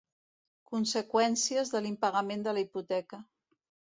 [0.71, 3.21] Conseqüències de l'impagament de la hipoteca.